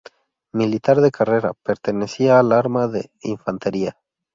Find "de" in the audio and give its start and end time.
0.99-1.11, 2.87-3.11